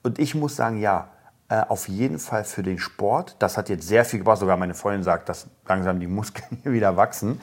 Und 0.03 0.19
ich 0.19 0.35
muss 0.35 0.57
sagen, 0.57 0.79
ja, 0.79 1.09
äh, 1.49 1.63
auf 1.69 1.89
jeden 1.89 2.19
Fall 2.19 2.45
für 2.45 2.63
den 2.63 2.79
Sport. 2.79 3.35
Das 3.41 3.57
hat 3.57 3.69
jetzt 3.69 3.87
sehr 3.87 4.05
viel 4.05 4.21
gebracht. 4.21 4.39
Sogar 4.39 4.57
meine 4.57 4.75
Freundin 4.75 5.03
sagt, 5.03 5.29
dass 5.29 5.49
langsam 5.67 5.99
die 5.99 6.07
Muskeln 6.07 6.59
hier 6.63 6.73
wieder 6.73 6.97
wachsen. 6.97 7.41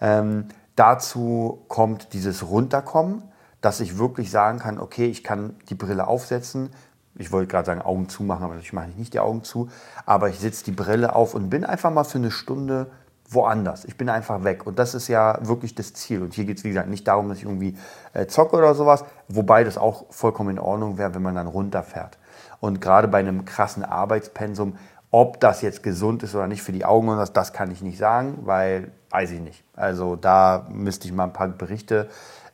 Ähm, 0.00 0.46
dazu 0.76 1.64
kommt 1.68 2.14
dieses 2.14 2.48
Runterkommen 2.48 3.22
dass 3.60 3.80
ich 3.80 3.98
wirklich 3.98 4.30
sagen 4.30 4.58
kann, 4.58 4.78
okay, 4.78 5.06
ich 5.06 5.24
kann 5.24 5.56
die 5.68 5.74
Brille 5.74 6.06
aufsetzen. 6.06 6.70
Ich 7.16 7.32
wollte 7.32 7.48
gerade 7.48 7.66
sagen, 7.66 7.82
Augen 7.82 8.08
zumachen, 8.08 8.44
aber 8.44 8.56
ich 8.56 8.72
mache 8.72 8.88
nicht 8.96 9.14
die 9.14 9.20
Augen 9.20 9.44
zu. 9.44 9.68
Aber 10.06 10.28
ich 10.28 10.38
setze 10.38 10.64
die 10.64 10.72
Brille 10.72 11.14
auf 11.14 11.34
und 11.34 11.50
bin 11.50 11.64
einfach 11.64 11.90
mal 11.90 12.04
für 12.04 12.18
eine 12.18 12.30
Stunde 12.30 12.90
woanders. 13.28 13.84
Ich 13.84 13.96
bin 13.96 14.08
einfach 14.08 14.42
weg. 14.44 14.66
Und 14.66 14.78
das 14.78 14.94
ist 14.94 15.08
ja 15.08 15.38
wirklich 15.42 15.74
das 15.74 15.92
Ziel. 15.92 16.22
Und 16.22 16.34
hier 16.34 16.44
geht 16.44 16.58
es, 16.58 16.64
wie 16.64 16.68
gesagt, 16.68 16.88
nicht 16.88 17.06
darum, 17.06 17.28
dass 17.28 17.38
ich 17.38 17.44
irgendwie 17.44 17.76
äh, 18.12 18.26
zocke 18.26 18.56
oder 18.56 18.74
sowas. 18.74 19.04
Wobei 19.28 19.64
das 19.64 19.78
auch 19.78 20.06
vollkommen 20.10 20.50
in 20.50 20.58
Ordnung 20.58 20.98
wäre, 20.98 21.14
wenn 21.14 21.22
man 21.22 21.34
dann 21.34 21.46
runterfährt. 21.46 22.18
Und 22.60 22.80
gerade 22.80 23.08
bei 23.08 23.18
einem 23.18 23.44
krassen 23.44 23.84
Arbeitspensum, 23.84 24.76
ob 25.10 25.40
das 25.40 25.62
jetzt 25.62 25.82
gesund 25.82 26.22
ist 26.22 26.34
oder 26.34 26.46
nicht 26.46 26.62
für 26.62 26.72
die 26.72 26.84
Augen 26.84 27.08
und 27.08 27.16
das, 27.16 27.32
das 27.32 27.52
kann 27.52 27.70
ich 27.70 27.82
nicht 27.82 27.98
sagen, 27.98 28.38
weil 28.42 28.92
weiß 29.10 29.32
ich 29.32 29.40
nicht. 29.40 29.64
Also 29.74 30.16
da 30.16 30.66
müsste 30.70 31.08
ich 31.08 31.12
mal 31.12 31.24
ein 31.24 31.32
paar 31.32 31.48
Berichte 31.48 32.08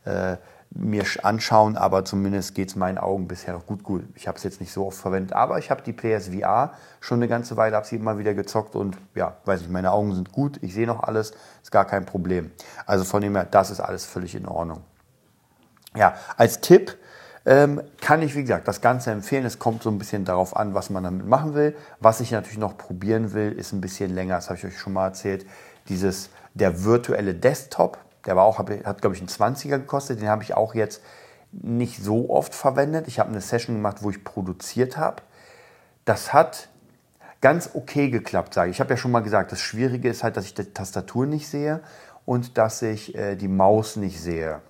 äh, 0.04 0.36
mir 0.78 1.04
anschauen, 1.22 1.76
aber 1.76 2.04
zumindest 2.04 2.54
geht 2.54 2.68
es 2.68 2.76
meinen 2.76 2.98
Augen 2.98 3.28
bisher 3.28 3.54
noch 3.54 3.66
gut 3.66 3.82
gut. 3.82 4.04
Ich 4.14 4.28
habe 4.28 4.36
es 4.36 4.44
jetzt 4.44 4.60
nicht 4.60 4.72
so 4.72 4.86
oft 4.86 4.98
verwendet, 4.98 5.32
aber 5.32 5.58
ich 5.58 5.70
habe 5.70 5.82
die 5.82 5.92
PSVR 5.92 6.72
schon 7.00 7.18
eine 7.18 7.28
ganze 7.28 7.56
Weile, 7.56 7.76
habe 7.76 7.86
sie 7.86 7.96
immer 7.96 8.18
wieder 8.18 8.34
gezockt 8.34 8.74
und 8.74 8.96
ja, 9.14 9.36
weiß 9.44 9.62
ich, 9.62 9.68
meine 9.68 9.92
Augen 9.92 10.14
sind 10.14 10.32
gut, 10.32 10.58
ich 10.62 10.74
sehe 10.74 10.86
noch 10.86 11.02
alles, 11.02 11.32
ist 11.62 11.70
gar 11.70 11.84
kein 11.84 12.04
Problem. 12.04 12.50
Also 12.84 13.04
von 13.04 13.22
dem 13.22 13.34
her, 13.34 13.46
das 13.50 13.70
ist 13.70 13.80
alles 13.80 14.04
völlig 14.04 14.34
in 14.34 14.46
Ordnung. 14.46 14.82
Ja, 15.96 16.14
als 16.36 16.60
Tipp 16.60 16.96
ähm, 17.46 17.80
kann 18.00 18.22
ich, 18.22 18.34
wie 18.34 18.42
gesagt, 18.42 18.66
das 18.66 18.80
Ganze 18.80 19.12
empfehlen. 19.12 19.46
Es 19.46 19.58
kommt 19.58 19.82
so 19.82 19.90
ein 19.90 19.98
bisschen 19.98 20.24
darauf 20.24 20.56
an, 20.56 20.74
was 20.74 20.90
man 20.90 21.04
damit 21.04 21.26
machen 21.26 21.54
will. 21.54 21.76
Was 22.00 22.20
ich 22.20 22.32
natürlich 22.32 22.58
noch 22.58 22.76
probieren 22.76 23.32
will, 23.32 23.52
ist 23.52 23.72
ein 23.72 23.80
bisschen 23.80 24.14
länger, 24.14 24.34
das 24.34 24.48
habe 24.48 24.58
ich 24.58 24.66
euch 24.66 24.78
schon 24.78 24.92
mal 24.92 25.06
erzählt, 25.06 25.46
dieses, 25.88 26.30
der 26.54 26.84
virtuelle 26.84 27.34
Desktop. 27.34 27.98
Der 28.26 28.36
war 28.36 28.44
auch, 28.44 28.58
hat, 28.58 29.00
glaube 29.00 29.14
ich, 29.14 29.20
einen 29.20 29.28
20er 29.28 29.78
gekostet. 29.78 30.20
Den 30.20 30.28
habe 30.28 30.42
ich 30.42 30.54
auch 30.54 30.74
jetzt 30.74 31.02
nicht 31.52 32.02
so 32.02 32.30
oft 32.30 32.54
verwendet. 32.54 33.08
Ich 33.08 33.18
habe 33.18 33.30
eine 33.30 33.40
Session 33.40 33.76
gemacht, 33.76 33.98
wo 34.02 34.10
ich 34.10 34.24
produziert 34.24 34.96
habe. 34.96 35.22
Das 36.04 36.32
hat 36.32 36.68
ganz 37.40 37.70
okay 37.74 38.10
geklappt, 38.10 38.54
sage 38.54 38.70
ich. 38.70 38.76
Ich 38.76 38.80
habe 38.80 38.90
ja 38.90 38.96
schon 38.96 39.10
mal 39.10 39.20
gesagt, 39.20 39.52
das 39.52 39.60
Schwierige 39.60 40.08
ist 40.08 40.22
halt, 40.22 40.36
dass 40.36 40.44
ich 40.44 40.54
die 40.54 40.64
Tastatur 40.64 41.26
nicht 41.26 41.48
sehe 41.48 41.80
und 42.24 42.58
dass 42.58 42.82
ich 42.82 43.14
äh, 43.14 43.36
die 43.36 43.48
Maus 43.48 43.96
nicht 43.96 44.20
sehe. 44.20 44.60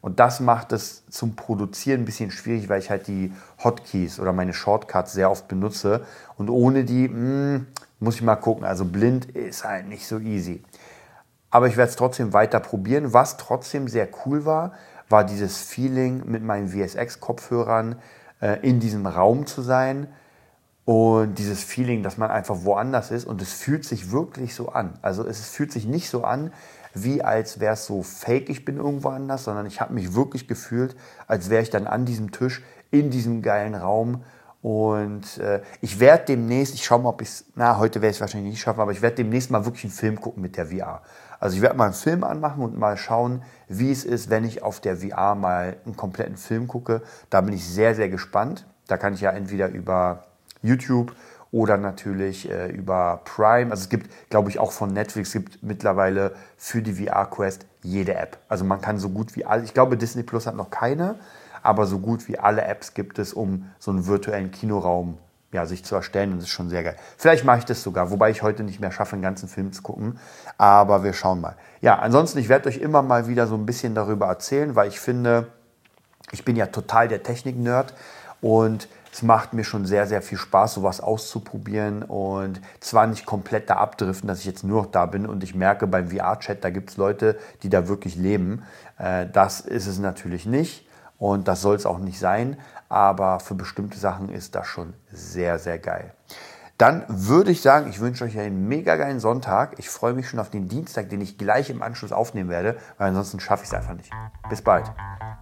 Und 0.00 0.20
das 0.20 0.40
macht 0.40 0.72
es 0.72 1.04
zum 1.10 1.34
Produzieren 1.34 2.02
ein 2.02 2.04
bisschen 2.04 2.30
schwierig, 2.30 2.68
weil 2.68 2.78
ich 2.78 2.88
halt 2.88 3.08
die 3.08 3.32
Hotkeys 3.62 4.20
oder 4.20 4.32
meine 4.32 4.52
Shortcuts 4.52 5.12
sehr 5.12 5.30
oft 5.30 5.48
benutze. 5.48 6.04
Und 6.36 6.50
ohne 6.50 6.84
die 6.84 7.08
mh, 7.08 7.14
hm, 7.14 7.66
muss 7.98 8.16
ich 8.16 8.22
mal 8.22 8.36
gucken. 8.36 8.64
Also 8.64 8.84
blind 8.84 9.26
ist 9.26 9.64
halt 9.64 9.88
nicht 9.88 10.06
so 10.06 10.18
easy. 10.18 10.62
Aber 11.50 11.66
ich 11.66 11.76
werde 11.76 11.90
es 11.90 11.96
trotzdem 11.96 12.32
weiter 12.32 12.60
probieren. 12.60 13.12
Was 13.12 13.36
trotzdem 13.36 13.88
sehr 13.88 14.08
cool 14.24 14.44
war, 14.44 14.72
war 15.08 15.24
dieses 15.24 15.62
Feeling 15.62 16.22
mit 16.26 16.42
meinen 16.42 16.68
VSX-Kopfhörern 16.68 17.96
äh, 18.40 18.58
in 18.60 18.80
diesem 18.80 19.06
Raum 19.06 19.46
zu 19.46 19.62
sein. 19.62 20.08
Und 20.84 21.34
dieses 21.34 21.62
Feeling, 21.62 22.02
dass 22.02 22.16
man 22.16 22.30
einfach 22.30 22.64
woanders 22.64 23.10
ist 23.10 23.26
und 23.26 23.42
es 23.42 23.52
fühlt 23.52 23.84
sich 23.84 24.10
wirklich 24.10 24.54
so 24.54 24.70
an. 24.70 24.98
Also 25.02 25.26
es 25.26 25.46
fühlt 25.46 25.70
sich 25.70 25.84
nicht 25.86 26.08
so 26.08 26.24
an, 26.24 26.50
wie 26.94 27.22
als 27.22 27.60
wäre 27.60 27.74
es 27.74 27.84
so 27.84 28.02
fake, 28.02 28.48
ich 28.48 28.64
bin 28.64 28.78
irgendwo 28.78 29.10
anders, 29.10 29.44
sondern 29.44 29.66
ich 29.66 29.82
habe 29.82 29.92
mich 29.92 30.14
wirklich 30.14 30.48
gefühlt, 30.48 30.96
als 31.26 31.50
wäre 31.50 31.62
ich 31.62 31.68
dann 31.68 31.86
an 31.86 32.06
diesem 32.06 32.32
Tisch 32.32 32.62
in 32.90 33.10
diesem 33.10 33.42
geilen 33.42 33.74
Raum. 33.74 34.24
Und 34.60 35.38
äh, 35.38 35.62
ich 35.80 36.00
werde 36.00 36.24
demnächst, 36.26 36.74
ich 36.74 36.84
schaue 36.84 37.00
mal, 37.00 37.10
ob 37.10 37.22
ich 37.22 37.28
es, 37.28 37.44
na, 37.54 37.78
heute 37.78 38.00
werde 38.02 38.10
ich 38.10 38.16
es 38.16 38.20
wahrscheinlich 38.20 38.50
nicht 38.50 38.60
schaffen, 38.60 38.80
aber 38.80 38.90
ich 38.90 39.02
werde 39.02 39.16
demnächst 39.16 39.50
mal 39.50 39.64
wirklich 39.64 39.84
einen 39.84 39.92
Film 39.92 40.20
gucken 40.20 40.42
mit 40.42 40.56
der 40.56 40.66
VR. 40.66 41.02
Also 41.38 41.56
ich 41.56 41.62
werde 41.62 41.76
mal 41.76 41.84
einen 41.84 41.94
Film 41.94 42.24
anmachen 42.24 42.62
und 42.62 42.76
mal 42.76 42.96
schauen, 42.96 43.42
wie 43.68 43.92
es 43.92 44.04
ist, 44.04 44.30
wenn 44.30 44.44
ich 44.44 44.62
auf 44.62 44.80
der 44.80 44.96
VR 44.96 45.36
mal 45.36 45.76
einen 45.84 45.96
kompletten 45.96 46.36
Film 46.36 46.66
gucke. 46.66 47.02
Da 47.30 47.40
bin 47.40 47.54
ich 47.54 47.66
sehr, 47.68 47.94
sehr 47.94 48.08
gespannt. 48.08 48.66
Da 48.88 48.96
kann 48.96 49.14
ich 49.14 49.20
ja 49.20 49.30
entweder 49.30 49.68
über 49.68 50.24
YouTube 50.62 51.14
oder 51.50 51.76
natürlich 51.76 52.50
äh, 52.50 52.68
über 52.68 53.20
Prime. 53.24 53.70
Also 53.70 53.84
es 53.84 53.88
gibt, 53.88 54.10
glaube 54.30 54.50
ich, 54.50 54.58
auch 54.58 54.72
von 54.72 54.92
Netflix 54.92 55.32
gibt 55.32 55.62
mittlerweile 55.62 56.34
für 56.56 56.82
die 56.82 57.04
VR 57.04 57.26
Quest 57.26 57.66
jede 57.82 58.14
App. 58.14 58.38
Also 58.48 58.64
man 58.64 58.80
kann 58.80 58.98
so 58.98 59.08
gut 59.08 59.36
wie 59.36 59.44
alle, 59.44 59.62
ich 59.62 59.72
glaube 59.72 59.96
Disney 59.96 60.24
Plus 60.24 60.46
hat 60.46 60.56
noch 60.56 60.70
keine, 60.70 61.18
aber 61.68 61.86
so 61.86 61.98
gut 61.98 62.28
wie 62.28 62.38
alle 62.38 62.64
Apps 62.64 62.94
gibt 62.94 63.18
es, 63.18 63.34
um 63.34 63.70
so 63.78 63.90
einen 63.90 64.06
virtuellen 64.06 64.50
Kinoraum 64.50 65.18
ja, 65.52 65.66
sich 65.66 65.84
zu 65.84 65.96
erstellen 65.96 66.32
und 66.32 66.38
das 66.38 66.44
ist 66.44 66.54
schon 66.54 66.70
sehr 66.70 66.82
geil. 66.82 66.96
Vielleicht 67.18 67.44
mache 67.44 67.58
ich 67.58 67.64
das 67.66 67.82
sogar, 67.82 68.10
wobei 68.10 68.30
ich 68.30 68.42
heute 68.42 68.64
nicht 68.64 68.80
mehr 68.80 68.90
schaffe, 68.90 69.12
einen 69.12 69.22
ganzen 69.22 69.50
Film 69.50 69.70
zu 69.72 69.82
gucken, 69.82 70.18
aber 70.56 71.04
wir 71.04 71.12
schauen 71.12 71.42
mal. 71.42 71.56
Ja, 71.82 71.98
ansonsten, 71.98 72.38
ich 72.38 72.48
werde 72.48 72.70
euch 72.70 72.78
immer 72.78 73.02
mal 73.02 73.28
wieder 73.28 73.46
so 73.46 73.54
ein 73.54 73.66
bisschen 73.66 73.94
darüber 73.94 74.26
erzählen, 74.28 74.76
weil 74.76 74.88
ich 74.88 74.98
finde, 74.98 75.48
ich 76.32 76.42
bin 76.42 76.56
ja 76.56 76.66
total 76.66 77.06
der 77.06 77.22
Technik-Nerd 77.22 77.92
und 78.40 78.88
es 79.12 79.22
macht 79.22 79.52
mir 79.52 79.64
schon 79.64 79.84
sehr, 79.84 80.06
sehr 80.06 80.22
viel 80.22 80.38
Spaß, 80.38 80.74
sowas 80.74 81.02
auszuprobieren 81.02 82.02
und 82.02 82.62
zwar 82.80 83.06
nicht 83.06 83.26
komplett 83.26 83.68
da 83.68 83.76
abdriften, 83.76 84.26
dass 84.26 84.40
ich 84.40 84.46
jetzt 84.46 84.64
nur 84.64 84.84
noch 84.84 84.90
da 84.90 85.04
bin 85.04 85.26
und 85.26 85.44
ich 85.44 85.54
merke 85.54 85.86
beim 85.86 86.10
VR-Chat, 86.10 86.64
da 86.64 86.70
gibt 86.70 86.90
es 86.90 86.96
Leute, 86.96 87.38
die 87.62 87.68
da 87.68 87.88
wirklich 87.88 88.16
leben. 88.16 88.62
Äh, 88.96 89.26
das 89.30 89.60
ist 89.60 89.86
es 89.86 89.98
natürlich 89.98 90.46
nicht 90.46 90.87
und 91.18 91.48
das 91.48 91.60
soll 91.60 91.76
es 91.76 91.86
auch 91.86 91.98
nicht 91.98 92.18
sein, 92.18 92.56
aber 92.88 93.40
für 93.40 93.54
bestimmte 93.54 93.98
Sachen 93.98 94.28
ist 94.30 94.54
das 94.54 94.66
schon 94.66 94.94
sehr, 95.10 95.58
sehr 95.58 95.78
geil. 95.78 96.14
Dann 96.78 97.04
würde 97.08 97.50
ich 97.50 97.60
sagen, 97.60 97.90
ich 97.90 97.98
wünsche 97.98 98.22
euch 98.22 98.38
einen 98.38 98.68
mega 98.68 98.94
geilen 98.94 99.18
Sonntag. 99.18 99.74
Ich 99.78 99.90
freue 99.90 100.12
mich 100.12 100.28
schon 100.28 100.38
auf 100.38 100.48
den 100.48 100.68
Dienstag, 100.68 101.08
den 101.08 101.20
ich 101.20 101.36
gleich 101.36 101.70
im 101.70 101.82
Anschluss 101.82 102.12
aufnehmen 102.12 102.48
werde, 102.48 102.76
weil 102.98 103.08
ansonsten 103.08 103.40
schaffe 103.40 103.64
ich 103.64 103.70
es 103.70 103.74
einfach 103.74 103.94
nicht. 103.94 104.12
Bis 104.48 104.62
bald. 104.62 104.88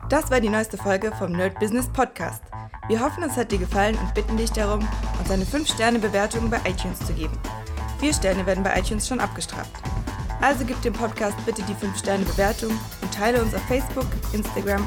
Das 0.08 0.30
war 0.30 0.40
die 0.40 0.48
neueste 0.48 0.78
Folge 0.78 1.12
vom 1.12 1.32
Nerd 1.32 1.58
Business 1.60 1.92
Podcast. 1.92 2.42
Wir 2.88 3.00
hoffen, 3.00 3.22
es 3.22 3.36
hat 3.36 3.52
dir 3.52 3.58
gefallen 3.58 3.98
und 3.98 4.14
bitten 4.14 4.38
dich 4.38 4.50
darum, 4.50 4.88
uns 5.18 5.30
eine 5.30 5.44
5-Sterne-Bewertung 5.44 6.48
bei 6.48 6.58
iTunes 6.64 7.00
zu 7.00 7.12
geben. 7.12 7.38
Vier 7.98 8.14
Sterne 8.14 8.46
werden 8.46 8.64
bei 8.64 8.78
iTunes 8.78 9.06
schon 9.06 9.20
abgestraft. 9.20 9.72
Also 10.40 10.64
gib 10.64 10.80
dem 10.82 10.94
Podcast 10.94 11.36
bitte 11.44 11.62
die 11.62 11.74
5-Sterne-Bewertung 11.74 12.70
und 13.02 13.14
teile 13.14 13.42
uns 13.42 13.54
auf 13.54 13.62
Facebook, 13.62 14.06
Instagram 14.32 14.86